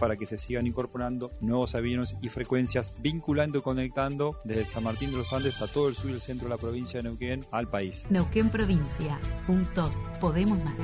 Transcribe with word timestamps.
para 0.00 0.16
que 0.16 0.26
se 0.26 0.38
sigan 0.38 0.66
incorporando 0.66 1.30
nuevos 1.40 1.74
aviones 1.74 2.16
y 2.22 2.28
frecuencias, 2.28 2.96
vinculando 3.02 3.58
y 3.58 3.62
conectando 3.62 4.34
desde 4.44 4.64
San 4.64 4.84
Martín 4.84 5.10
de 5.10 5.18
los 5.18 5.32
Andes 5.32 5.60
a 5.62 5.68
todo 5.68 5.88
el 5.88 5.94
sur 5.94 6.10
y 6.10 6.14
el 6.14 6.20
centro 6.20 6.48
de 6.48 6.54
la 6.54 6.58
provincia 6.58 6.98
de 6.98 7.04
Neuquén 7.04 7.44
al 7.52 7.68
país. 7.68 8.06
Neuquén 8.10 8.48
Provincia. 8.50 9.20
Juntos 9.46 9.96
podemos 10.20 10.58
más. 10.58 10.74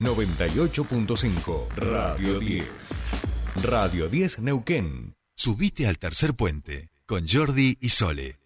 98.5 0.00 1.68
Radio 1.76 2.38
10. 2.40 3.02
Radio 3.62 4.08
10 4.08 4.40
Neuquén. 4.40 5.14
Subite 5.36 5.86
al 5.86 5.98
tercer 5.98 6.34
puente 6.34 6.88
con 7.06 7.28
Jordi 7.28 7.76
y 7.80 7.90
Sole. 7.90 8.45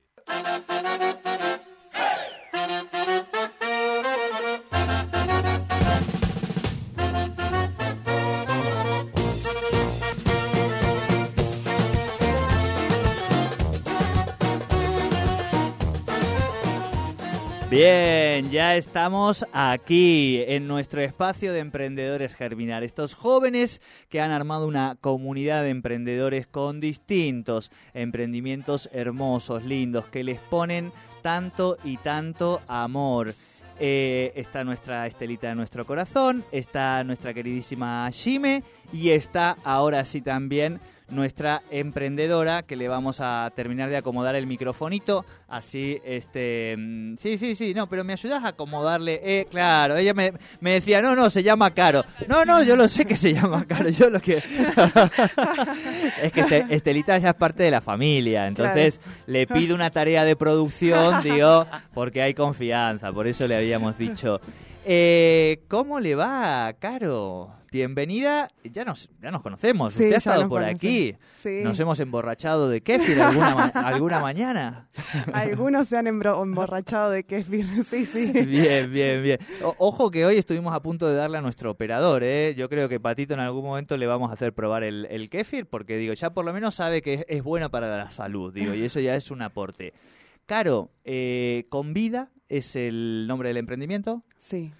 Bien, 17.70 18.50
ya 18.50 18.74
estamos 18.74 19.46
aquí 19.52 20.42
en 20.48 20.66
nuestro 20.66 21.02
espacio 21.02 21.52
de 21.52 21.60
emprendedores 21.60 22.34
germinar. 22.34 22.82
Estos 22.82 23.14
jóvenes 23.14 23.80
que 24.08 24.20
han 24.20 24.32
armado 24.32 24.66
una 24.66 24.96
comunidad 25.00 25.62
de 25.62 25.70
emprendedores 25.70 26.48
con 26.48 26.80
distintos 26.80 27.70
emprendimientos 27.94 28.90
hermosos, 28.92 29.64
lindos, 29.64 30.04
que 30.06 30.24
les 30.24 30.40
ponen 30.40 30.90
tanto 31.22 31.78
y 31.84 31.96
tanto 31.98 32.60
amor. 32.66 33.36
Eh, 33.78 34.32
está 34.34 34.64
nuestra 34.64 35.06
Estelita 35.06 35.50
de 35.50 35.54
nuestro 35.54 35.86
corazón, 35.86 36.44
está 36.50 37.04
nuestra 37.04 37.32
queridísima 37.32 38.10
Jime 38.12 38.64
y 38.92 39.10
está 39.10 39.56
ahora 39.62 40.04
sí 40.04 40.20
también 40.20 40.80
nuestra 41.10 41.62
emprendedora, 41.70 42.62
que 42.62 42.76
le 42.76 42.88
vamos 42.88 43.18
a 43.20 43.50
terminar 43.54 43.90
de 43.90 43.96
acomodar 43.96 44.34
el 44.36 44.46
microfonito. 44.46 45.24
Así, 45.48 46.00
este. 46.04 46.74
mm, 46.78 47.16
Sí, 47.16 47.38
sí, 47.38 47.54
sí, 47.54 47.74
no, 47.74 47.88
pero 47.88 48.04
me 48.04 48.12
ayudas 48.12 48.44
a 48.44 48.48
acomodarle. 48.48 49.20
Eh, 49.22 49.46
claro, 49.50 49.96
ella 49.96 50.14
me, 50.14 50.32
me 50.60 50.72
decía, 50.72 51.02
no, 51.02 51.14
no, 51.16 51.28
se 51.30 51.42
llama 51.42 51.72
Caro. 51.72 52.04
No, 52.28 52.44
no, 52.44 52.62
yo 52.62 52.76
lo 52.76 52.88
sé 52.88 53.04
que 53.04 53.16
se 53.16 53.32
llama 53.34 53.64
Caro. 53.66 53.88
Yo 53.90 54.08
lo 54.10 54.20
que. 54.20 54.34
es 56.22 56.32
que 56.32 56.40
este- 56.40 56.66
Estelita 56.70 57.18
ya 57.18 57.30
es 57.30 57.34
parte 57.34 57.62
de 57.62 57.70
la 57.70 57.80
familia. 57.80 58.46
Entonces, 58.46 59.00
le 59.26 59.46
pido 59.46 59.74
una 59.74 59.90
tarea 59.90 60.24
de 60.24 60.36
producción, 60.36 61.22
digo, 61.22 61.66
porque 61.94 62.22
hay 62.22 62.34
confianza. 62.34 63.12
Por 63.12 63.26
eso 63.26 63.46
le 63.46 63.56
habíamos 63.56 63.98
dicho. 63.98 64.40
Eh, 64.84 65.62
¿Cómo 65.68 66.00
le 66.00 66.14
va, 66.14 66.72
Caro? 66.78 67.52
Bienvenida. 67.72 68.48
Ya 68.64 68.84
nos, 68.84 69.08
ya 69.22 69.30
nos 69.30 69.42
conocemos. 69.42 69.94
Sí, 69.94 70.02
Usted 70.04 70.14
ha 70.14 70.18
estado 70.18 70.48
por 70.48 70.64
aquí. 70.64 71.14
Sí. 71.40 71.60
Nos 71.62 71.78
hemos 71.78 72.00
emborrachado 72.00 72.68
de 72.68 72.80
kéfir 72.82 73.20
alguna, 73.20 73.54
ma- 73.54 73.66
alguna 73.74 74.20
mañana. 74.20 74.88
Algunos 75.32 75.88
se 75.88 75.96
han 75.96 76.06
emborrachado 76.08 77.10
de 77.10 77.24
kéfir, 77.24 77.66
sí, 77.84 78.06
sí. 78.06 78.32
Bien, 78.32 78.90
bien, 78.92 79.22
bien. 79.22 79.38
O- 79.62 79.74
ojo 79.78 80.10
que 80.10 80.26
hoy 80.26 80.36
estuvimos 80.36 80.74
a 80.74 80.80
punto 80.82 81.08
de 81.08 81.14
darle 81.14 81.38
a 81.38 81.42
nuestro 81.42 81.70
operador, 81.70 82.22
¿eh? 82.24 82.54
Yo 82.56 82.68
creo 82.68 82.88
que 82.88 82.98
Patito 82.98 83.34
en 83.34 83.40
algún 83.40 83.64
momento 83.64 83.96
le 83.96 84.06
vamos 84.06 84.30
a 84.30 84.34
hacer 84.34 84.52
probar 84.52 84.82
el, 84.82 85.06
el 85.10 85.30
kéfir, 85.30 85.66
porque 85.66 85.96
digo, 85.96 86.12
ya 86.14 86.30
por 86.30 86.44
lo 86.44 86.52
menos 86.52 86.74
sabe 86.74 87.02
que 87.02 87.14
es, 87.14 87.24
es 87.28 87.42
bueno 87.42 87.70
para 87.70 87.96
la 87.96 88.10
salud, 88.10 88.52
digo, 88.52 88.74
y 88.74 88.82
eso 88.82 88.98
ya 89.00 89.14
es 89.14 89.30
un 89.30 89.42
aporte. 89.42 89.92
Caro, 90.46 90.90
eh, 91.04 91.66
con 91.68 91.94
vida 91.94 92.30
es 92.48 92.74
el 92.74 93.26
nombre 93.28 93.48
del 93.50 93.58
emprendimiento. 93.58 94.24
Sí. 94.36 94.72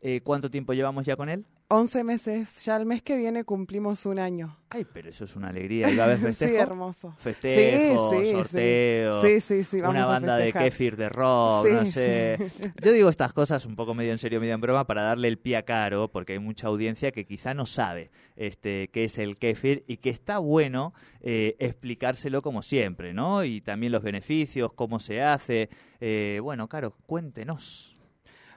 Eh, 0.00 0.20
¿Cuánto 0.22 0.50
tiempo 0.50 0.72
llevamos 0.72 1.04
ya 1.04 1.16
con 1.16 1.28
él? 1.28 1.44
11 1.68 2.04
meses, 2.04 2.64
ya 2.64 2.76
el 2.76 2.86
mes 2.86 3.02
que 3.02 3.16
viene 3.16 3.42
cumplimos 3.42 4.06
un 4.06 4.20
año. 4.20 4.56
Ay, 4.70 4.86
pero 4.92 5.08
eso 5.08 5.24
es 5.24 5.34
una 5.34 5.48
alegría. 5.48 5.90
¿Y 5.90 5.96
va 5.96 6.04
a 6.04 6.06
haber 6.06 6.18
festejo? 6.20 6.52
Sí, 6.52 6.56
hermoso. 6.58 7.12
Festejo, 7.18 8.10
Sí, 8.10 8.16
sí, 8.18 8.24
sí. 8.26 8.30
sorteo, 8.30 9.22
Sí, 9.22 9.40
sí, 9.40 9.64
sí, 9.64 9.76
vamos 9.78 9.96
una 9.96 10.04
a 10.04 10.08
banda 10.08 10.36
de 10.36 10.52
kéfir 10.52 10.96
de 10.96 11.08
rock, 11.08 11.66
Sí, 11.66 11.72
no 11.72 11.84
sé. 11.86 12.36
sí. 12.38 12.68
Yo 12.84 12.92
digo 12.92 13.08
estas 13.08 13.32
cosas 13.32 13.66
un 13.66 13.74
poco 13.74 13.94
medio 13.94 14.12
en 14.12 14.18
serio, 14.18 14.38
medio 14.38 14.54
en 14.54 14.60
broma, 14.60 14.86
para 14.86 15.02
darle 15.02 15.26
el 15.26 15.38
pie 15.38 15.56
a 15.56 15.64
Caro, 15.64 16.06
porque 16.08 16.34
hay 16.34 16.38
mucha 16.38 16.68
audiencia 16.68 17.10
que 17.10 17.24
quizá 17.24 17.52
no 17.54 17.66
sabe 17.66 18.12
este, 18.36 18.88
qué 18.92 19.04
es 19.04 19.18
el 19.18 19.36
kéfir 19.36 19.82
y 19.88 19.96
que 19.96 20.10
está 20.10 20.38
bueno 20.38 20.94
eh, 21.20 21.56
explicárselo 21.58 22.42
como 22.42 22.62
siempre, 22.62 23.12
¿no? 23.12 23.42
Y 23.42 23.60
también 23.60 23.90
los 23.90 24.04
beneficios, 24.04 24.72
cómo 24.72 25.00
se 25.00 25.20
hace. 25.22 25.68
Eh, 26.00 26.38
bueno, 26.42 26.68
Caro, 26.68 26.94
cuéntenos. 27.06 27.92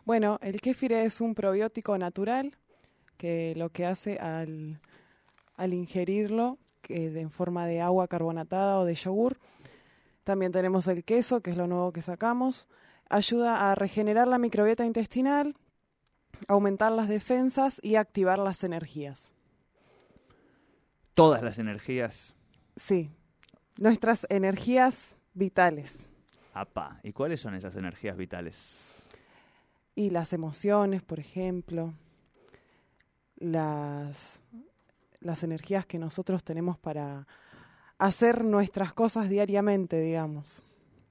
Bueno, 0.09 0.39
el 0.41 0.59
kéfir 0.59 0.91
es 0.93 1.21
un 1.21 1.35
probiótico 1.35 1.95
natural 1.95 2.57
que 3.15 3.53
lo 3.55 3.69
que 3.69 3.85
hace 3.85 4.17
al, 4.17 4.81
al 5.55 5.71
ingerirlo 5.71 6.57
que 6.81 7.11
de- 7.11 7.21
en 7.21 7.29
forma 7.29 7.67
de 7.67 7.79
agua 7.79 8.07
carbonatada 8.07 8.79
o 8.79 8.85
de 8.85 8.95
yogur. 8.95 9.37
También 10.23 10.51
tenemos 10.51 10.87
el 10.87 11.03
queso, 11.03 11.41
que 11.41 11.51
es 11.51 11.57
lo 11.57 11.67
nuevo 11.67 11.91
que 11.93 12.01
sacamos. 12.01 12.67
Ayuda 13.07 13.69
a 13.69 13.75
regenerar 13.75 14.27
la 14.27 14.39
microbiota 14.39 14.83
intestinal, 14.83 15.55
aumentar 16.47 16.91
las 16.91 17.07
defensas 17.07 17.79
y 17.83 17.93
activar 17.93 18.39
las 18.39 18.63
energías. 18.63 19.31
Todas 21.13 21.43
las 21.43 21.59
energías. 21.59 22.33
Sí, 22.77 23.11
nuestras 23.77 24.25
energías 24.31 25.19
vitales 25.35 26.07
Apa. 26.55 26.99
¿Y 27.03 27.13
cuáles 27.13 27.41
son 27.41 27.53
esas 27.53 27.75
energías 27.75 28.17
vitales? 28.17 28.98
Y 29.99 30.11
las 30.11 30.31
emociones, 30.31 31.03
por 31.03 31.19
ejemplo, 31.19 31.93
las, 33.35 34.41
las 35.19 35.43
energías 35.43 35.85
que 35.85 35.99
nosotros 35.99 36.41
tenemos 36.41 36.77
para 36.77 37.27
hacer 37.97 38.45
nuestras 38.45 38.93
cosas 38.93 39.27
diariamente, 39.27 39.99
digamos. 39.99 40.63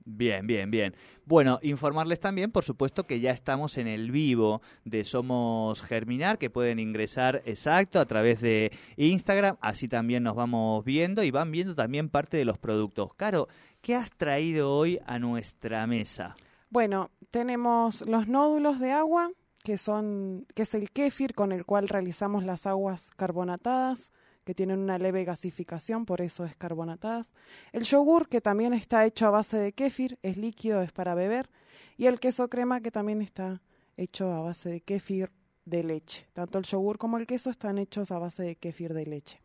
Bien, 0.07 0.47
bien, 0.47 0.71
bien. 0.71 0.95
Bueno, 1.27 1.59
informarles 1.61 2.19
también, 2.19 2.51
por 2.51 2.65
supuesto, 2.65 3.07
que 3.07 3.21
ya 3.21 3.31
estamos 3.31 3.77
en 3.77 3.89
el 3.89 4.11
vivo 4.11 4.63
de 4.87 5.05
Somos 5.05 5.83
Germinar, 5.83 6.39
que 6.39 6.49
pueden 6.49 6.79
ingresar 6.79 7.43
exacto 7.45 8.01
a 8.01 8.07
través 8.07 8.41
de 8.41 8.73
Instagram, 8.97 9.59
así 9.61 9.87
también 9.87 10.23
nos 10.23 10.35
vamos 10.35 10.83
viendo 10.83 11.23
y 11.23 11.31
van 11.31 11.51
viendo 11.51 11.75
también 11.75 12.09
parte 12.09 12.39
de 12.39 12.47
los 12.47 12.57
productos. 12.57 13.13
Caro, 13.13 13.49
¿qué 13.83 13.95
has 13.95 14.11
traído 14.11 14.75
hoy 14.75 14.99
a 15.05 15.19
nuestra 15.19 15.87
mesa? 15.87 16.37
Bueno, 16.71 17.11
tenemos 17.31 18.07
los 18.07 18.29
nódulos 18.29 18.79
de 18.79 18.93
agua, 18.93 19.31
que 19.65 19.79
son, 19.79 20.47
que 20.55 20.63
es 20.63 20.75
el 20.75 20.91
kéfir 20.91 21.35
con 21.35 21.53
el 21.53 21.65
cual 21.65 21.89
realizamos 21.89 22.45
las 22.45 22.67
aguas 22.67 23.11
carbonatadas, 23.17 24.13
que 24.45 24.55
tienen 24.55 24.79
una 24.79 24.99
leve 24.99 25.25
gasificación, 25.25 26.07
por 26.07 26.21
eso 26.21 26.45
es 26.45 26.57
carbonatadas. 26.57 27.33
El 27.73 27.85
yogur, 27.85 28.29
que 28.29 28.41
también 28.41 28.73
está 28.73 29.05
hecho 29.05 29.27
a 29.27 29.31
base 29.31 29.59
de 29.59 29.73
kéfir, 29.73 30.19
es 30.23 30.37
líquido, 30.37 30.81
es 30.83 30.93
para 30.93 31.15
beber. 31.15 31.51
Y 31.97 32.07
el 32.07 32.21
queso 32.21 32.49
crema, 32.49 32.81
que 32.81 32.91
también 32.91 33.21
está 33.21 33.61
hecho 33.97 34.33
a 34.33 34.41
base 34.41 34.71
de 34.71 34.81
kéfir 34.81 35.31
de 35.67 35.85
leche. 35.85 36.27
Tanto 36.33 36.59
el 36.59 36.65
yogur 36.65 36.99
como 36.99 37.19
el 37.19 37.27
queso 37.27 37.51
están 37.51 37.79
hechos 37.79 38.11
a 38.11 38.19
base 38.19 38.43
de 38.43 38.57
kéfir 38.57 38.95
de 38.95 39.07
leche. 39.07 39.41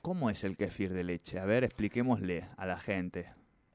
¿Cómo 0.00 0.30
es 0.30 0.42
el 0.42 0.56
kéfir 0.56 0.92
de 0.92 1.04
leche? 1.04 1.38
A 1.38 1.44
ver, 1.44 1.62
expliquémosle 1.62 2.48
a 2.56 2.66
la 2.66 2.80
gente. 2.80 3.30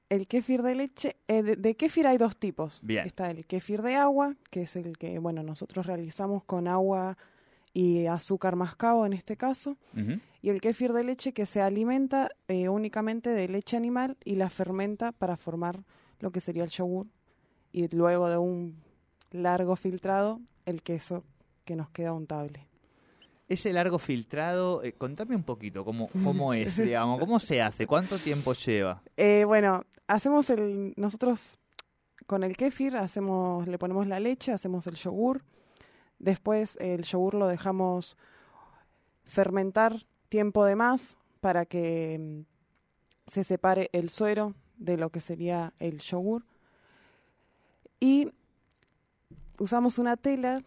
El 0.10 0.28
kéfir 0.28 0.62
de 0.62 0.76
leche, 0.76 1.18
eh, 1.28 1.44
de, 1.44 1.56
de 1.56 1.76
kéfir 1.76 2.08
hay 2.08 2.18
dos 2.18 2.38
tipos. 2.38 2.80
Bien. 2.82 3.06
Está 3.06 3.30
el 3.30 3.46
kéfir 3.46 3.82
de 3.82 3.96
agua, 3.96 4.36
que 4.50 4.64
es 4.64 4.76
el 4.76 4.98
que, 4.98 5.20
bueno, 5.20 5.44
nosotros 5.44 5.86
realizamos 5.86 6.44
con 6.44 6.68
agua 6.68 7.18
y 7.74 8.08
azúcar 8.08 8.56
mascabo 8.56 9.06
en 9.06 9.14
este 9.14 9.38
caso. 9.38 9.78
Y 10.42 10.50
el 10.50 10.62
kéfir 10.62 10.94
de 10.94 11.04
leche 11.04 11.32
que 11.32 11.46
se 11.46 11.62
alimenta 11.62 12.30
eh, 12.48 12.70
únicamente 12.70 13.30
de 13.30 13.48
leche 13.48 13.78
animal 13.78 14.18
y 14.26 14.36
la 14.36 14.50
fermenta 14.50 15.12
para 15.12 15.38
formar 15.38 15.84
lo 16.20 16.32
que 16.32 16.40
sería 16.40 16.64
el 16.64 16.72
yogur. 16.72 17.06
Y 17.72 17.88
luego 17.90 18.30
de 18.30 18.38
un 18.38 18.82
largo 19.32 19.76
filtrado, 19.76 20.42
el 20.66 20.82
queso 20.82 21.24
que 21.66 21.76
nos 21.76 21.90
queda 21.92 22.14
untable. 22.14 22.67
Ese 23.48 23.72
largo 23.72 23.98
filtrado, 23.98 24.84
eh, 24.84 24.94
contame 24.94 25.36
un 25.36 25.44
poquito 25.44 25.86
cómo, 25.86 26.10
cómo 26.24 26.54
es, 26.54 26.78
digamos, 26.78 27.20
cómo 27.20 27.40
se 27.40 27.62
hace, 27.62 27.88
cuánto 27.88 28.18
tiempo 28.18 28.54
lleva. 28.54 29.02
Eh, 29.16 29.44
bueno, 29.46 29.86
hacemos 30.08 30.50
el. 30.50 30.94
Nosotros 30.98 31.58
con 32.26 32.44
el 32.44 32.58
kéfir 32.58 32.98
hacemos, 32.98 33.68
le 33.68 33.80
ponemos 33.80 34.06
la 34.08 34.20
leche, 34.20 34.52
hacemos 34.52 34.86
el 34.88 34.96
yogur. 34.96 35.44
Después 36.20 36.78
el 36.82 37.04
yogur 37.04 37.36
lo 37.36 37.48
dejamos 37.48 38.18
fermentar 39.24 40.06
tiempo 40.30 40.66
de 40.66 40.76
más 40.76 41.18
para 41.40 41.66
que 41.66 42.18
mm, 42.20 43.32
se 43.32 43.44
separe 43.44 43.90
el 43.94 44.10
suero 44.10 44.56
de 44.78 44.98
lo 44.98 45.10
que 45.10 45.22
sería 45.22 45.74
el 45.80 46.00
yogur. 46.00 46.46
Y 48.00 48.32
usamos 49.60 49.98
una 49.98 50.18
tela 50.18 50.62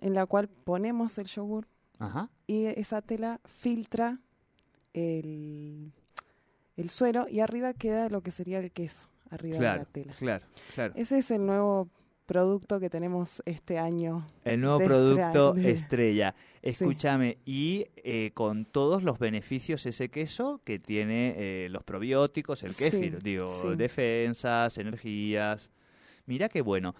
en 0.00 0.14
la 0.14 0.26
cual 0.26 0.48
ponemos 0.48 1.18
el 1.18 1.26
yogur 1.26 1.66
Ajá. 2.00 2.28
y 2.48 2.64
esa 2.66 3.00
tela 3.02 3.40
filtra 3.44 4.18
el, 4.94 5.92
el 6.76 6.90
suero 6.90 7.26
y 7.28 7.40
arriba 7.40 7.74
queda 7.74 8.08
lo 8.08 8.22
que 8.22 8.30
sería 8.32 8.58
el 8.58 8.72
queso, 8.72 9.08
arriba 9.30 9.54
de 9.54 9.58
Claro, 9.60 9.78
la 9.80 9.84
tela. 9.86 10.12
claro, 10.18 10.46
claro. 10.74 10.94
Ese 10.96 11.18
es 11.18 11.30
el 11.30 11.46
nuevo 11.46 11.88
producto 12.26 12.78
que 12.80 12.88
tenemos 12.90 13.42
este 13.44 13.78
año. 13.78 14.24
El 14.44 14.60
nuevo 14.60 14.78
de 14.78 14.84
producto 14.86 15.56
estrella. 15.56 16.34
Escúchame, 16.62 17.38
y 17.44 17.86
eh, 17.96 18.30
con 18.34 18.64
todos 18.66 19.02
los 19.02 19.18
beneficios 19.18 19.84
ese 19.86 20.10
queso 20.10 20.60
que 20.64 20.78
tiene 20.78 21.34
eh, 21.36 21.68
los 21.70 21.82
probióticos, 21.82 22.62
el 22.62 22.72
Sí, 22.74 22.84
kéfir, 22.84 23.18
digo, 23.22 23.46
sí. 23.62 23.76
defensas, 23.76 24.78
energías. 24.78 25.70
Mira 26.26 26.48
qué 26.48 26.60
bueno. 26.62 26.94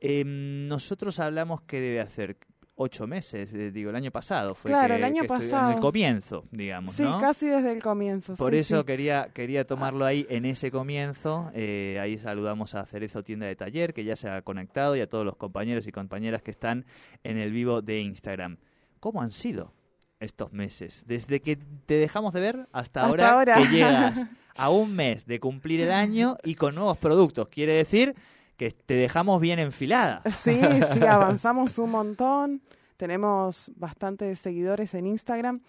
Em, 0.00 0.66
nosotros 0.66 1.18
hablamos 1.18 1.62
que 1.62 1.80
debe 1.80 2.00
hacer 2.00 2.36
ocho 2.74 3.06
meses, 3.06 3.52
eh, 3.52 3.70
digo, 3.70 3.90
el 3.90 3.96
año 3.96 4.10
pasado 4.10 4.54
fue 4.54 4.70
Claro, 4.70 4.94
que- 4.94 4.98
el 4.98 5.04
año 5.04 5.22
que 5.22 5.28
estuvi- 5.28 5.42
En 5.44 5.50
pasado. 5.50 5.72
el 5.74 5.80
comienzo, 5.80 6.44
digamos, 6.50 6.94
Sí, 6.96 7.02
¿no? 7.02 7.20
casi 7.20 7.46
desde 7.46 7.70
el 7.72 7.82
comienzo. 7.82 8.34
Por 8.34 8.52
sí, 8.52 8.58
eso 8.60 8.80
sí. 8.80 8.84
quería 8.86 9.28
quería 9.34 9.66
tomarlo 9.66 10.04
ahí 10.04 10.26
en 10.30 10.44
ese 10.46 10.70
comienzo. 10.70 11.50
eh, 11.54 11.98
ahí 12.00 12.18
saludamos 12.18 12.74
a 12.74 12.84
Cerezo 12.86 13.22
Tienda 13.22 13.46
de 13.46 13.56
Taller, 13.56 13.92
que 13.92 14.04
ya 14.04 14.16
se 14.16 14.28
ha 14.28 14.42
conectado, 14.42 14.96
y 14.96 15.00
a 15.00 15.06
todos 15.08 15.24
los 15.24 15.36
compañeros 15.36 15.86
y 15.86 15.92
compañeras 15.92 16.42
que 16.42 16.50
están 16.50 16.86
en 17.24 17.36
el 17.38 17.52
vivo 17.52 17.82
de 17.82 18.00
Instagram. 18.00 18.56
¿Cómo 19.00 19.20
han 19.20 19.32
sido 19.32 19.72
estos 20.18 20.52
meses? 20.52 21.04
Desde 21.06 21.40
que 21.40 21.56
te 21.56 21.94
dejamos 21.94 22.32
de 22.32 22.40
ver 22.40 22.56
hasta, 22.72 23.02
Hasta 23.02 23.06
ahora, 23.06 23.30
ahora. 23.32 23.54
que 23.56 23.66
llegas 23.68 24.26
a 24.56 24.70
un 24.70 24.94
mes 24.94 25.26
de 25.26 25.40
cumplir 25.40 25.80
el 25.82 25.92
año 25.92 26.38
y 26.42 26.54
con 26.54 26.74
nuevos 26.74 26.96
productos. 26.98 27.48
Quiere 27.48 27.72
decir 27.72 28.14
que 28.56 28.70
te 28.70 28.94
dejamos 28.94 29.40
bien 29.40 29.58
enfilada. 29.58 30.22
Sí, 30.32 30.60
sí, 30.92 31.04
avanzamos 31.06 31.78
un 31.78 31.90
montón. 31.90 32.62
Tenemos 32.96 33.72
bastantes 33.76 34.38
seguidores 34.38 34.94
en 34.94 35.06
Instagram 35.06 35.60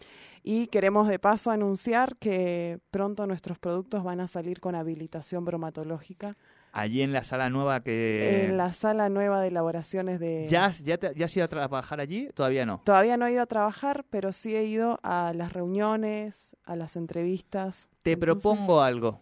y 0.43 0.67
queremos 0.67 1.07
de 1.07 1.17
paso 1.19 1.49
anunciar 1.51 2.15
que 2.17 2.79
pronto 2.91 3.25
nuestros 3.25 3.57
productos 3.57 4.03
van 4.03 4.19
a 4.19 4.27
salir 4.27 4.59
con 4.59 4.75
habilitación 4.75 5.43
bromatológica 5.45 6.37
Allí 6.75 7.01
en 7.03 7.13
la 7.13 7.23
sala 7.23 7.49
nueva 7.51 7.81
que... 7.83 8.45
en 8.45 8.57
la 8.57 8.73
sala 8.73 9.07
nueva 9.07 9.39
de 9.41 9.47
elaboraciones 9.49 10.19
de... 10.19 10.47
¿Ya, 10.49 10.65
has- 10.65 10.83
ya, 10.83 10.97
te- 10.97 11.13
¿Ya 11.15 11.25
has 11.25 11.37
ido 11.37 11.45
a 11.45 11.47
trabajar 11.47 11.99
allí? 11.99 12.29
Todavía 12.33 12.65
no. 12.65 12.81
Todavía 12.83 13.15
no 13.15 13.27
he 13.27 13.31
ido 13.31 13.43
a 13.43 13.45
trabajar, 13.45 14.05
pero 14.09 14.33
sí 14.33 14.55
he 14.55 14.65
ido 14.65 14.99
a 15.03 15.33
las 15.35 15.53
reuniones, 15.53 16.55
a 16.65 16.75
las 16.75 16.95
entrevistas. 16.95 17.87
Te 18.01 18.13
Entonces, 18.13 18.41
propongo 18.43 18.81
algo, 18.81 19.21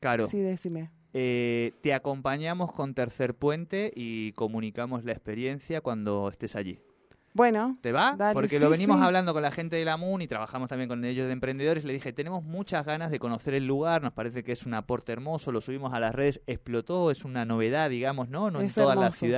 Caro. 0.00 0.28
Sí, 0.28 0.38
decime. 0.40 0.90
Eh, 1.14 1.72
te 1.82 1.94
acompañamos 1.94 2.72
con 2.72 2.94
Tercer 2.94 3.34
Puente 3.34 3.92
y 3.94 4.32
comunicamos 4.32 5.04
la 5.04 5.12
experiencia 5.12 5.80
cuando 5.80 6.28
estés 6.28 6.56
allí. 6.56 6.78
Bueno, 7.34 7.78
¿Te 7.80 7.92
va? 7.92 8.14
Dale, 8.16 8.34
Porque 8.34 8.56
sí, 8.56 8.58
lo 8.58 8.68
venimos 8.68 8.98
sí. 8.98 9.04
hablando 9.04 9.32
con 9.32 9.42
la 9.42 9.50
gente 9.50 9.76
de 9.76 9.84
la 9.86 9.96
MUN 9.96 10.20
y 10.20 10.26
trabajamos 10.26 10.68
también 10.68 10.88
con 10.88 11.02
ellos 11.04 11.26
de 11.26 11.32
emprendedores. 11.32 11.84
Le 11.84 11.94
dije, 11.94 12.12
tenemos 12.12 12.44
muchas 12.44 12.84
ganas 12.84 13.10
de 13.10 13.18
conocer 13.18 13.54
el 13.54 13.66
lugar, 13.66 14.02
nos 14.02 14.12
parece 14.12 14.42
que 14.42 14.52
es 14.52 14.66
un 14.66 14.74
aporte 14.74 15.12
hermoso, 15.12 15.50
lo 15.50 15.62
subimos 15.62 15.94
a 15.94 16.00
las 16.00 16.14
redes, 16.14 16.42
explotó, 16.46 17.10
es 17.10 17.24
una 17.24 17.46
novedad, 17.46 17.88
digamos, 17.88 18.28
¿no? 18.28 18.50
No 18.50 18.60
en 18.60 18.70
todas 18.70 18.98
las 18.98 19.16
sí. 19.16 19.30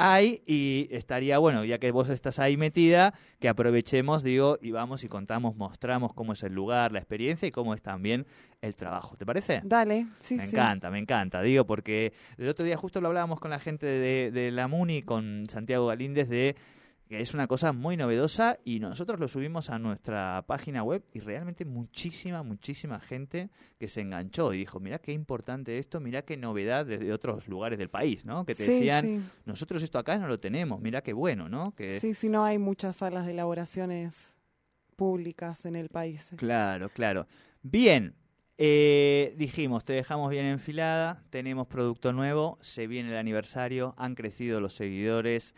Hay 0.00 0.42
y 0.46 0.88
estaría 0.90 1.38
bueno, 1.38 1.64
ya 1.64 1.78
que 1.78 1.90
vos 1.90 2.08
estás 2.08 2.38
ahí 2.38 2.56
metida, 2.56 3.12
que 3.38 3.48
aprovechemos, 3.48 4.22
digo, 4.22 4.58
y 4.62 4.70
vamos 4.70 5.04
y 5.04 5.08
contamos, 5.08 5.56
mostramos 5.56 6.14
cómo 6.14 6.32
es 6.32 6.42
el 6.42 6.54
lugar, 6.54 6.92
la 6.92 6.98
experiencia 6.98 7.46
y 7.46 7.50
cómo 7.50 7.74
es 7.74 7.82
también 7.82 8.26
el 8.62 8.74
trabajo. 8.74 9.16
¿Te 9.16 9.26
parece? 9.26 9.60
dale. 9.64 10.06
Sí, 10.20 10.36
me 10.36 10.46
sí. 10.46 10.56
encanta, 10.56 10.90
me 10.90 10.98
encanta, 10.98 11.42
digo, 11.42 11.66
porque 11.66 12.12
el 12.38 12.48
otro 12.48 12.64
día 12.64 12.76
justo 12.76 13.00
lo 13.00 13.08
hablábamos 13.08 13.40
con 13.40 13.50
la 13.50 13.60
gente 13.60 13.86
de, 13.86 14.30
de 14.30 14.50
la 14.50 14.68
MUNI, 14.68 15.02
con 15.02 15.44
Santiago 15.48 15.86
Galíndez, 15.86 16.28
de 16.28 16.56
que 17.10 17.20
es 17.20 17.34
una 17.34 17.48
cosa 17.48 17.72
muy 17.72 17.96
novedosa 17.96 18.60
y 18.64 18.78
nosotros 18.78 19.18
lo 19.18 19.26
subimos 19.26 19.68
a 19.68 19.80
nuestra 19.80 20.44
página 20.46 20.84
web 20.84 21.02
y 21.12 21.18
realmente 21.18 21.64
muchísima, 21.64 22.44
muchísima 22.44 23.00
gente 23.00 23.50
que 23.80 23.88
se 23.88 24.00
enganchó 24.00 24.54
y 24.54 24.58
dijo, 24.58 24.78
mira 24.78 25.00
qué 25.00 25.10
importante 25.10 25.76
esto, 25.80 25.98
mira 25.98 26.22
qué 26.22 26.36
novedad 26.36 26.86
desde 26.86 27.12
otros 27.12 27.48
lugares 27.48 27.80
del 27.80 27.90
país, 27.90 28.24
¿no? 28.24 28.46
Que 28.46 28.54
te 28.54 28.64
Sí, 28.64 28.70
decían, 28.74 29.04
sí. 29.04 29.20
nosotros 29.44 29.82
esto 29.82 29.98
acá 29.98 30.18
no 30.18 30.28
lo 30.28 30.38
tenemos, 30.38 30.80
mira 30.80 31.02
qué 31.02 31.12
bueno, 31.12 31.48
¿no? 31.48 31.74
Que 31.74 31.98
Sí, 31.98 32.14
sí, 32.14 32.28
no 32.28 32.44
hay 32.44 32.58
muchas 32.58 32.94
salas 32.98 33.26
de 33.26 33.32
elaboraciones 33.32 34.36
públicas 34.94 35.64
en 35.66 35.74
el 35.74 35.88
país. 35.88 36.30
Claro, 36.36 36.90
claro. 36.90 37.26
Bien, 37.60 38.14
eh, 38.56 39.34
dijimos, 39.36 39.82
te 39.82 39.94
dejamos 39.94 40.30
bien 40.30 40.46
enfilada, 40.46 41.24
tenemos 41.30 41.66
producto 41.66 42.12
nuevo, 42.12 42.56
se 42.60 42.86
viene 42.86 43.10
el 43.10 43.16
aniversario, 43.16 43.94
han 43.98 44.14
crecido 44.14 44.60
los 44.60 44.74
seguidores, 44.74 45.56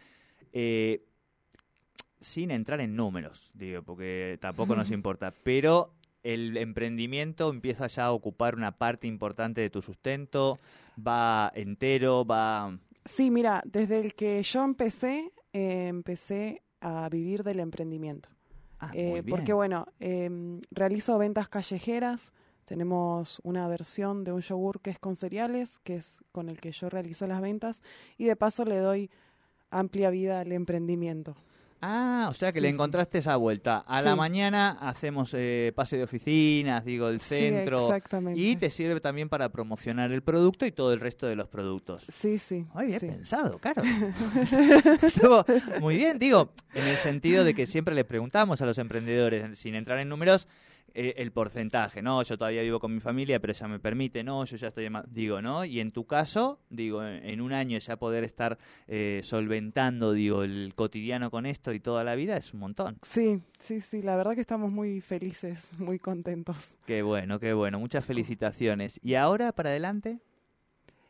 eh, 0.54 1.04
sin 2.22 2.50
entrar 2.50 2.80
en 2.80 2.96
números, 2.96 3.50
digo, 3.54 3.82
porque 3.82 4.38
tampoco 4.40 4.74
nos 4.76 4.90
importa, 4.92 5.34
pero 5.42 5.92
el 6.22 6.56
emprendimiento 6.56 7.50
empieza 7.50 7.86
ya 7.88 8.06
a 8.06 8.12
ocupar 8.12 8.54
una 8.54 8.72
parte 8.78 9.06
importante 9.06 9.60
de 9.60 9.70
tu 9.70 9.82
sustento, 9.82 10.58
va 10.96 11.50
entero, 11.54 12.24
va... 12.24 12.78
Sí, 13.04 13.30
mira, 13.30 13.62
desde 13.66 13.98
el 13.98 14.14
que 14.14 14.42
yo 14.42 14.62
empecé, 14.64 15.32
eh, 15.52 15.88
empecé 15.88 16.62
a 16.80 17.08
vivir 17.08 17.42
del 17.42 17.60
emprendimiento. 17.60 18.28
Ah, 18.78 18.92
Eh, 18.94 19.10
muy 19.10 19.20
bien. 19.22 19.36
porque 19.36 19.52
bueno, 19.52 19.86
em, 20.00 20.60
realizo 20.70 21.18
ventas 21.18 21.48
callejeras, 21.48 22.32
tenemos 22.64 23.40
una 23.42 23.66
versión 23.68 24.22
de 24.24 24.32
un 24.32 24.40
yogur 24.40 24.80
que 24.80 24.90
es 24.90 24.98
con 24.98 25.16
cereales, 25.16 25.78
que 25.80 25.96
es 25.96 26.20
con 26.30 26.48
el 26.48 26.60
que 26.60 26.70
yo 26.72 26.88
realizo 26.88 27.26
las 27.26 27.40
ventas, 27.40 27.82
y 28.16 28.24
de 28.26 28.36
paso 28.36 28.64
le 28.64 28.78
doy 28.78 29.10
amplia 29.70 30.10
vida 30.10 30.40
al 30.40 30.52
emprendimiento. 30.52 31.36
Ah, 31.84 32.28
o 32.30 32.32
sea 32.32 32.50
que 32.52 32.58
Sí, 32.58 32.62
le 32.62 32.68
sí. 32.68 32.74
encontraste 32.74 33.18
esa 33.18 33.34
vuelta. 33.36 33.78
A 33.78 34.00
la 34.02 34.12
Sí. 34.12 34.16
mañana 34.16 34.78
hacemos 34.80 35.34
eh, 35.36 35.72
pase 35.74 35.96
de 35.96 36.04
oficinas, 36.04 36.84
digo, 36.84 37.08
el 37.08 37.18
Sí, 37.20 37.26
centro. 37.28 37.86
exactamente. 37.88 38.40
y 38.40 38.54
te 38.56 38.70
sirve 38.70 39.00
también 39.00 39.28
para 39.28 39.48
promocionar 39.50 40.12
el 40.12 40.22
producto 40.22 40.64
y 40.64 40.70
todo 40.72 40.92
el 40.92 41.00
resto 41.00 41.26
de 41.26 41.34
los 41.36 41.48
productos. 41.48 42.04
Sí, 42.08 42.38
sí. 42.38 42.64
Muy 42.72 42.86
bien 42.86 43.00
sí. 43.00 43.06
pensado, 43.06 43.58
claro. 43.58 43.82
Estuvo 45.02 45.44
muy 45.80 45.96
bien, 45.96 46.18
digo, 46.18 46.52
en 46.74 46.86
el 46.86 46.96
sentido 46.96 47.44
de 47.44 47.54
que 47.54 47.66
siempre 47.66 47.94
le 47.94 48.04
preguntamos 48.04 48.60
a 48.62 48.66
los 48.66 48.78
emprendedores, 48.78 49.58
sin 49.58 49.74
entrar 49.74 49.98
en 49.98 50.08
números, 50.08 50.48
eh, 50.94 51.14
el 51.16 51.32
porcentaje, 51.32 52.02
¿no? 52.02 52.22
Yo 52.22 52.36
todavía 52.36 52.62
vivo 52.62 52.80
con 52.80 52.92
mi 52.94 53.00
familia, 53.00 53.40
pero 53.40 53.52
ya 53.52 53.68
me 53.68 53.78
permite, 53.78 54.22
¿no? 54.22 54.44
Yo 54.44 54.56
ya 54.56 54.68
estoy, 54.68 54.88
digo, 55.08 55.42
¿no? 55.42 55.64
Y 55.64 55.80
en 55.80 55.92
tu 55.92 56.06
caso, 56.06 56.60
digo, 56.70 57.04
en, 57.04 57.24
en 57.24 57.40
un 57.40 57.52
año 57.52 57.78
ya 57.78 57.96
poder 57.96 58.24
estar 58.24 58.58
eh, 58.86 59.20
solventando, 59.22 60.12
digo, 60.12 60.42
el 60.42 60.72
cotidiano 60.74 61.30
con 61.30 61.46
esto 61.46 61.72
y 61.72 61.80
toda 61.80 62.04
la 62.04 62.14
vida 62.14 62.36
es 62.36 62.52
un 62.54 62.60
montón. 62.60 62.98
Sí, 63.02 63.40
sí, 63.58 63.80
sí, 63.80 64.02
la 64.02 64.16
verdad 64.16 64.34
que 64.34 64.40
estamos 64.40 64.70
muy 64.70 65.00
felices, 65.00 65.70
muy 65.78 65.98
contentos. 65.98 66.76
Qué 66.86 67.02
bueno, 67.02 67.38
qué 67.38 67.52
bueno. 67.52 67.78
Muchas 67.78 68.04
felicitaciones. 68.04 68.98
¿Y 69.02 69.14
ahora 69.14 69.52
para 69.52 69.70
adelante? 69.70 70.18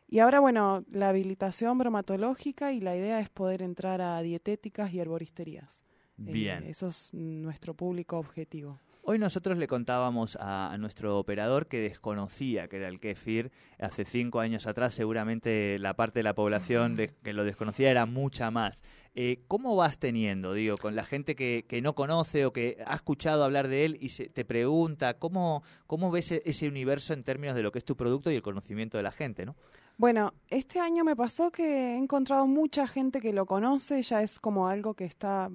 Y 0.07 0.19
ahora, 0.19 0.39
bueno, 0.39 0.85
la 0.91 1.09
habilitación 1.09 1.77
bromatológica 1.79 2.71
y 2.71 2.79
la 2.79 2.95
idea 2.95 3.19
es 3.19 3.29
poder 3.29 3.63
entrar 3.63 3.99
a 3.99 4.21
dietéticas 4.21 4.93
y 4.93 4.99
herboristerías. 4.99 5.81
Eh, 6.19 6.31
Bien. 6.31 6.63
eso 6.65 6.89
es 6.89 7.13
nuestro 7.13 7.73
público 7.73 8.17
objetivo. 8.19 8.79
Hoy 9.05 9.19
nosotros 9.19 9.57
le 9.57 9.67
contábamos 9.67 10.37
a, 10.39 10.77
nuestro 10.79 11.19
operador 11.19 11.67
que 11.67 11.81
desconocía 11.81 12.69
que 12.69 12.77
era 12.77 12.87
el 12.87 13.01
kéfir. 13.01 13.51
Hace 13.77 14.05
cinco 14.05 14.39
años 14.39 14.65
atrás 14.65 14.93
seguramente 14.93 15.77
la 15.77 15.93
parte 15.93 16.19
de 16.19 16.23
la 16.23 16.33
población 16.33 16.95
que 16.95 17.33
lo 17.33 17.43
desconocía 17.43 17.91
era 17.91 18.05
mucha 18.05 18.49
más. 18.49 18.81
Eh, 19.13 19.43
¿Cómo 19.49 19.75
vas 19.75 19.99
teniendo, 19.99 20.53
digo, 20.53 20.77
con 20.77 20.95
la 20.95 21.03
gente 21.03 21.35
que, 21.35 21.65
que 21.67 21.81
no 21.81 21.95
conoce 21.95 22.45
o 22.45 22.53
que 22.53 22.77
ha 22.87 22.95
escuchado 22.95 23.43
hablar 23.43 23.67
de 23.67 23.83
él 23.83 23.97
y 23.99 24.07
se, 24.07 24.29
te 24.29 24.45
pregunta 24.45 25.19
cómo, 25.19 25.63
cómo 25.85 26.09
ves 26.09 26.31
e- 26.31 26.41
ese 26.45 26.69
universo 26.69 27.13
en 27.13 27.25
términos 27.25 27.55
de 27.55 27.61
lo 27.61 27.73
que 27.73 27.79
es 27.79 27.85
tu 27.85 27.97
producto 27.97 28.31
y 28.31 28.35
el 28.35 28.41
conocimiento 28.41 28.95
de 28.95 29.03
la 29.03 29.11
gente, 29.11 29.45
¿no? 29.45 29.57
Bueno, 29.97 30.33
este 30.47 30.79
año 30.79 31.03
me 31.03 31.15
pasó 31.15 31.51
que 31.51 31.63
he 31.63 31.97
encontrado 31.97 32.47
mucha 32.47 32.87
gente 32.87 33.19
que 33.19 33.33
lo 33.33 33.45
conoce, 33.45 34.01
ya 34.01 34.23
es 34.23 34.39
como 34.39 34.67
algo 34.67 34.93
que 34.95 35.05
está 35.05 35.51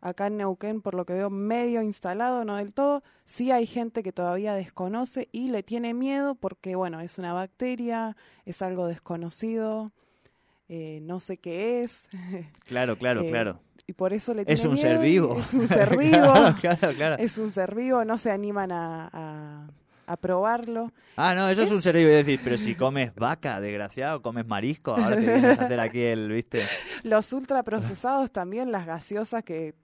acá 0.00 0.26
en 0.28 0.36
Neuquén, 0.36 0.80
por 0.80 0.94
lo 0.94 1.04
que 1.04 1.12
veo, 1.14 1.30
medio 1.30 1.82
instalado, 1.82 2.44
no 2.44 2.56
del 2.56 2.72
todo. 2.72 3.02
Sí 3.24 3.50
hay 3.50 3.66
gente 3.66 4.02
que 4.02 4.12
todavía 4.12 4.54
desconoce 4.54 5.28
y 5.32 5.48
le 5.50 5.62
tiene 5.62 5.94
miedo 5.94 6.34
porque, 6.34 6.76
bueno, 6.76 7.00
es 7.00 7.18
una 7.18 7.32
bacteria, 7.32 8.16
es 8.46 8.62
algo 8.62 8.86
desconocido, 8.86 9.92
eh, 10.68 11.00
no 11.02 11.18
sé 11.20 11.38
qué 11.38 11.82
es, 11.82 12.08
Claro, 12.66 12.96
claro, 12.98 13.22
Eh, 13.22 13.28
claro. 13.30 13.60
y 13.86 13.92
por 13.94 14.12
eso 14.12 14.34
le 14.34 14.44
tiene 14.44 14.54
Es 14.54 14.64
un 14.64 14.74
miedo 14.74 14.86
ser 14.88 14.98
vivo. 15.00 15.36
Es 15.38 15.54
un 15.54 15.66
ser 15.68 15.96
vivo. 15.96 16.10
claro, 16.10 16.56
claro, 16.60 16.92
claro. 16.94 17.16
es 17.22 17.38
un 17.38 17.50
ser 17.50 17.74
vivo, 17.74 18.04
no 18.04 18.18
se 18.18 18.30
animan 18.30 18.70
a, 18.70 19.08
a, 19.12 19.66
a 20.06 20.16
probarlo. 20.16 20.92
Ah, 21.16 21.34
no, 21.34 21.48
eso 21.48 21.62
es, 21.62 21.70
un 21.72 21.78
Es- 21.78 21.84
ser 21.84 21.96
vivo. 21.96 22.10
Es 22.10 22.24
decir, 22.24 22.40
pero 22.44 22.56
si 22.56 22.74
comes 22.74 23.14
vaca, 23.14 23.60
desgraciado, 23.60 24.22
comes 24.22 24.46
marisco, 24.46 24.94
ahora 24.94 25.16
te 25.16 25.22
vienes 25.22 25.58
a 25.58 25.64
hacer 25.64 25.80
aquí 25.80 26.02
el, 26.02 26.28
¿viste? 26.30 26.62
Los 27.02 27.32
ultraprocesados 27.32 28.30
también, 28.30 28.70
las 28.70 28.86
gaseosas 28.86 29.42
que, 29.42 29.74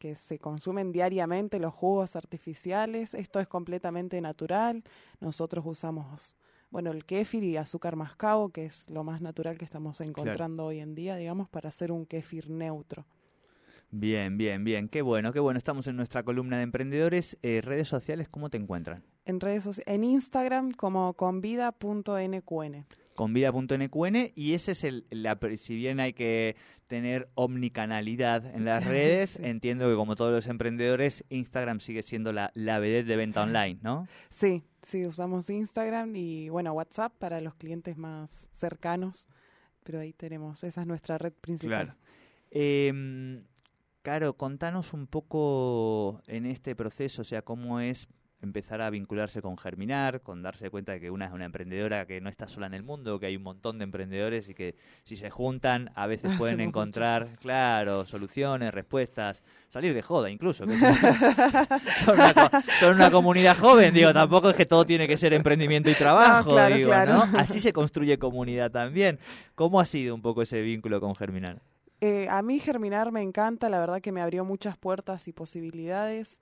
que 0.00 0.16
se 0.16 0.38
consumen 0.38 0.90
diariamente, 0.90 1.60
los 1.60 1.74
jugos 1.74 2.16
artificiales, 2.16 3.12
esto 3.12 3.38
es 3.38 3.46
completamente 3.46 4.20
natural. 4.20 4.82
Nosotros 5.20 5.64
usamos, 5.66 6.34
bueno, 6.70 6.90
el 6.90 7.04
kéfir 7.04 7.44
y 7.44 7.58
azúcar 7.58 7.96
mascabo, 7.96 8.48
que 8.48 8.64
es 8.64 8.88
lo 8.88 9.04
más 9.04 9.20
natural 9.20 9.58
que 9.58 9.66
estamos 9.66 10.00
encontrando 10.00 10.64
hoy 10.64 10.80
en 10.80 10.94
día, 10.94 11.16
digamos, 11.16 11.50
para 11.50 11.68
hacer 11.68 11.92
un 11.92 12.06
kéfir 12.06 12.48
neutro. 12.48 13.04
Bien, 13.90 14.38
bien, 14.38 14.64
bien. 14.64 14.88
Qué 14.88 15.02
bueno, 15.02 15.32
qué 15.32 15.40
bueno. 15.40 15.58
Estamos 15.58 15.86
en 15.86 15.96
nuestra 15.96 16.22
columna 16.22 16.56
de 16.56 16.62
emprendedores. 16.62 17.36
Eh, 17.42 17.60
redes 17.60 17.88
sociales, 17.88 18.28
¿cómo 18.28 18.48
te 18.48 18.56
encuentran? 18.56 19.04
En 19.26 19.38
redes 19.38 19.64
sociales, 19.64 19.94
en 19.94 20.04
Instagram 20.04 20.70
como 20.72 21.12
convida.nqn. 21.12 22.86
convida.nqn 23.20 24.32
y 24.34 24.54
ese 24.54 24.72
es 24.72 24.82
el, 24.82 25.06
la, 25.10 25.38
si 25.58 25.76
bien 25.76 26.00
hay 26.00 26.14
que 26.14 26.56
tener 26.86 27.28
omnicanalidad 27.34 28.46
en 28.46 28.64
las 28.64 28.86
redes, 28.86 29.38
entiendo 29.42 29.90
que 29.90 29.94
como 29.94 30.16
todos 30.16 30.32
los 30.32 30.46
emprendedores, 30.46 31.22
Instagram 31.28 31.80
sigue 31.80 32.02
siendo 32.02 32.32
la, 32.32 32.50
la 32.54 32.78
vedette 32.78 33.06
de 33.06 33.16
venta 33.16 33.42
online, 33.42 33.78
¿no? 33.82 34.08
Sí, 34.30 34.64
sí, 34.82 35.04
usamos 35.04 35.50
Instagram 35.50 36.16
y 36.16 36.48
bueno, 36.48 36.72
WhatsApp 36.72 37.12
para 37.18 37.42
los 37.42 37.54
clientes 37.56 37.98
más 37.98 38.48
cercanos, 38.52 39.28
pero 39.84 40.00
ahí 40.00 40.14
tenemos, 40.14 40.64
esa 40.64 40.80
es 40.80 40.86
nuestra 40.86 41.18
red 41.18 41.34
principal. 41.34 41.88
Claro. 41.88 41.98
Eh, 42.52 43.42
Caro, 44.00 44.32
contanos 44.32 44.94
un 44.94 45.06
poco 45.06 46.22
en 46.26 46.46
este 46.46 46.74
proceso, 46.74 47.20
o 47.20 47.24
sea, 47.26 47.42
cómo 47.42 47.80
es 47.80 48.08
empezar 48.42 48.80
a 48.80 48.88
vincularse 48.90 49.42
con 49.42 49.58
Germinar, 49.58 50.22
con 50.22 50.42
darse 50.42 50.70
cuenta 50.70 50.92
de 50.92 51.00
que 51.00 51.10
una 51.10 51.26
es 51.26 51.32
una 51.32 51.44
emprendedora 51.44 52.06
que 52.06 52.20
no 52.20 52.30
está 52.30 52.48
sola 52.48 52.66
en 52.66 52.74
el 52.74 52.82
mundo, 52.82 53.20
que 53.20 53.26
hay 53.26 53.36
un 53.36 53.42
montón 53.42 53.78
de 53.78 53.84
emprendedores 53.84 54.48
y 54.48 54.54
que 54.54 54.76
si 55.04 55.16
se 55.16 55.28
juntan 55.30 55.90
a 55.94 56.06
veces 56.06 56.30
pueden 56.38 56.54
Hacemos 56.56 56.68
encontrar, 56.68 57.26
claro, 57.40 58.06
soluciones, 58.06 58.72
respuestas, 58.72 59.42
salir 59.68 59.92
de 59.92 60.02
joda 60.02 60.30
incluso. 60.30 60.66
que 60.66 60.74
son, 62.04 62.14
una, 62.14 62.34
co- 62.34 62.50
son 62.80 62.94
una 62.96 63.10
comunidad 63.10 63.56
joven, 63.58 63.92
digo, 63.94 64.12
tampoco 64.12 64.50
es 64.50 64.56
que 64.56 64.66
todo 64.66 64.84
tiene 64.84 65.06
que 65.06 65.16
ser 65.16 65.32
emprendimiento 65.32 65.90
y 65.90 65.94
trabajo, 65.94 66.48
No, 66.50 66.54
claro, 66.54 66.74
digo, 66.76 66.88
claro. 66.88 67.12
¿no? 67.26 67.38
Así 67.38 67.60
se 67.60 67.72
construye 67.72 68.18
comunidad 68.18 68.70
también. 68.70 69.18
¿Cómo 69.54 69.80
ha 69.80 69.84
sido 69.84 70.14
un 70.14 70.22
poco 70.22 70.42
ese 70.42 70.60
vínculo 70.62 71.00
con 71.00 71.14
Germinar? 71.14 71.60
Eh, 72.00 72.26
a 72.30 72.40
mí 72.40 72.58
Germinar 72.60 73.12
me 73.12 73.20
encanta, 73.20 73.68
la 73.68 73.78
verdad 73.78 74.00
que 74.00 74.12
me 74.12 74.22
abrió 74.22 74.44
muchas 74.46 74.78
puertas 74.78 75.28
y 75.28 75.32
posibilidades. 75.32 76.40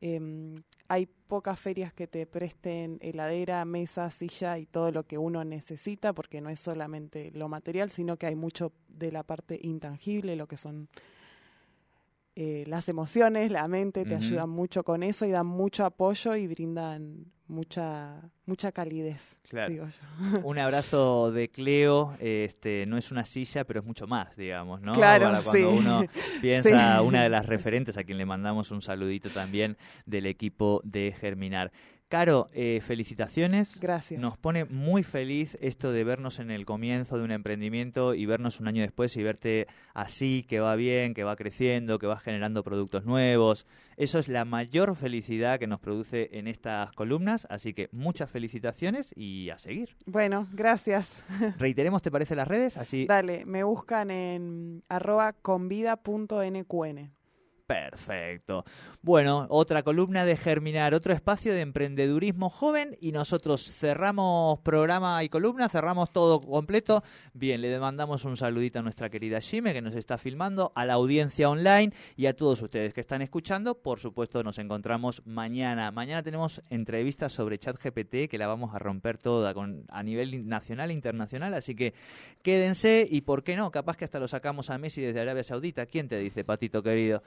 Em, 0.00 0.62
hay 0.88 1.08
pocas 1.28 1.60
ferias 1.60 1.92
que 1.92 2.08
te 2.08 2.26
presten 2.26 2.98
heladera, 3.00 3.64
mesa, 3.64 4.10
silla 4.10 4.58
y 4.58 4.66
todo 4.66 4.90
lo 4.90 5.06
que 5.06 5.18
uno 5.18 5.44
necesita, 5.44 6.12
porque 6.12 6.40
no 6.40 6.48
es 6.48 6.58
solamente 6.58 7.30
lo 7.32 7.48
material, 7.48 7.90
sino 7.90 8.16
que 8.16 8.26
hay 8.26 8.34
mucho 8.34 8.72
de 8.88 9.12
la 9.12 9.22
parte 9.22 9.60
intangible, 9.62 10.34
lo 10.34 10.48
que 10.48 10.56
son 10.56 10.88
eh, 12.34 12.64
las 12.66 12.88
emociones, 12.88 13.50
la 13.50 13.68
mente, 13.68 14.04
te 14.04 14.14
ayudan 14.14 14.48
mucho 14.48 14.82
con 14.84 15.02
eso 15.02 15.26
y 15.26 15.30
dan 15.30 15.46
mucho 15.46 15.84
apoyo 15.84 16.34
y 16.34 16.46
brindan 16.46 17.26
mucha 17.46 18.30
mucha 18.48 18.72
calidez, 18.72 19.38
Claro. 19.48 19.70
digo 19.72 19.86
yo. 19.86 20.40
Un 20.40 20.58
abrazo 20.58 21.30
de 21.30 21.48
Cleo, 21.50 22.14
este, 22.18 22.86
no 22.86 22.96
es 22.96 23.12
una 23.12 23.24
silla, 23.24 23.64
pero 23.64 23.80
es 23.80 23.86
mucho 23.86 24.06
más, 24.06 24.34
digamos, 24.36 24.80
¿no? 24.80 24.94
Claro, 24.94 25.26
Para 25.26 25.42
cuando 25.42 25.70
sí. 25.70 25.76
uno 25.78 26.02
piensa, 26.40 26.98
Sí. 26.98 27.04
una 27.06 27.22
de 27.22 27.28
las 27.28 27.46
referentes 27.46 27.96
a 27.98 28.04
quien 28.04 28.18
le 28.18 28.26
mandamos 28.26 28.70
un 28.70 28.80
saludito 28.82 29.28
también 29.28 29.76
del 30.06 30.26
equipo 30.26 30.80
de 30.84 31.14
Germinar. 31.18 31.70
Caro, 32.08 32.48
eh, 32.54 32.80
felicitaciones. 32.82 33.78
Gracias. 33.78 34.18
Nos 34.18 34.38
pone 34.38 34.64
muy 34.64 35.02
feliz 35.02 35.58
esto 35.60 35.92
de 35.92 36.04
vernos 36.04 36.38
en 36.38 36.50
el 36.50 36.64
comienzo 36.64 37.18
de 37.18 37.24
un 37.24 37.30
emprendimiento 37.30 38.14
y 38.14 38.24
vernos 38.24 38.60
un 38.60 38.68
año 38.68 38.80
después 38.80 39.14
y 39.18 39.22
verte 39.22 39.66
así, 39.92 40.46
que 40.48 40.58
va 40.58 40.74
bien, 40.74 41.12
que 41.12 41.22
va 41.22 41.36
creciendo, 41.36 41.98
que 41.98 42.06
va 42.06 42.18
generando 42.18 42.64
productos 42.64 43.04
nuevos. 43.04 43.66
Eso 43.98 44.18
es 44.18 44.28
la 44.28 44.46
mayor 44.46 44.96
felicidad 44.96 45.58
que 45.58 45.66
nos 45.66 45.80
produce 45.80 46.30
en 46.32 46.48
estas 46.48 46.92
columnas, 46.92 47.46
así 47.50 47.74
que 47.74 47.90
muchas 47.92 48.30
felicitaciones 48.30 49.12
y 49.14 49.50
a 49.50 49.58
seguir. 49.58 49.94
Bueno, 50.06 50.48
gracias. 50.54 51.14
Reiteremos, 51.58 52.00
¿te 52.00 52.10
parece 52.10 52.34
las 52.34 52.48
redes? 52.48 52.78
Así. 52.78 53.04
Dale, 53.04 53.44
me 53.44 53.64
buscan 53.64 54.10
en 54.10 54.82
arroba 54.88 55.34
convida.nqn. 55.34 57.17
Perfecto. 57.68 58.64
Bueno, 59.02 59.46
otra 59.50 59.82
columna 59.82 60.24
de 60.24 60.38
Germinar, 60.38 60.94
otro 60.94 61.12
espacio 61.12 61.52
de 61.52 61.60
emprendedurismo 61.60 62.48
joven 62.48 62.96
y 62.98 63.12
nosotros 63.12 63.60
cerramos 63.60 64.60
programa 64.60 65.22
y 65.22 65.28
columna, 65.28 65.68
cerramos 65.68 66.10
todo 66.10 66.40
completo. 66.40 67.04
Bien, 67.34 67.60
le 67.60 67.68
demandamos 67.68 68.24
un 68.24 68.38
saludito 68.38 68.78
a 68.78 68.82
nuestra 68.82 69.10
querida 69.10 69.42
Jime 69.42 69.74
que 69.74 69.82
nos 69.82 69.94
está 69.94 70.16
filmando, 70.16 70.72
a 70.74 70.86
la 70.86 70.94
audiencia 70.94 71.50
online 71.50 71.92
y 72.16 72.24
a 72.24 72.34
todos 72.34 72.62
ustedes 72.62 72.94
que 72.94 73.02
están 73.02 73.20
escuchando. 73.20 73.74
Por 73.74 74.00
supuesto, 74.00 74.42
nos 74.42 74.58
encontramos 74.58 75.20
mañana. 75.26 75.90
Mañana 75.90 76.22
tenemos 76.22 76.62
entrevistas 76.70 77.34
sobre 77.34 77.58
ChatGPT 77.58 78.30
que 78.30 78.38
la 78.38 78.46
vamos 78.46 78.74
a 78.74 78.78
romper 78.78 79.18
toda 79.18 79.52
a 79.90 80.02
nivel 80.02 80.48
nacional 80.48 80.90
e 80.90 80.94
internacional, 80.94 81.52
así 81.52 81.74
que 81.74 81.92
quédense 82.40 83.06
y, 83.10 83.20
¿por 83.20 83.44
qué 83.44 83.56
no? 83.56 83.70
Capaz 83.70 83.98
que 83.98 84.06
hasta 84.06 84.18
lo 84.18 84.26
sacamos 84.26 84.70
a 84.70 84.78
Messi 84.78 85.02
desde 85.02 85.20
Arabia 85.20 85.42
Saudita. 85.42 85.84
¿Quién 85.84 86.08
te 86.08 86.16
dice, 86.16 86.44
patito 86.44 86.82
querido? 86.82 87.22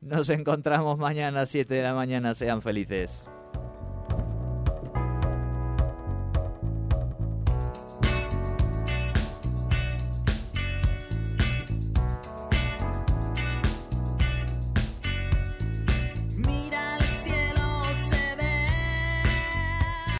Nos 0.00 0.30
encontramos 0.30 0.96
mañana 0.96 1.42
a 1.42 1.46
7 1.46 1.74
de 1.74 1.82
la 1.82 1.92
mañana. 1.92 2.32
Sean 2.32 2.62
felices. 2.62 3.28